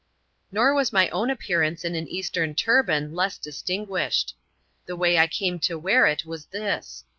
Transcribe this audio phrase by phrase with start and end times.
[0.51, 4.33] Nor was my own appearance in an Eastern turban less dis tinguished.
[4.87, 7.03] The way I came to wear it was this.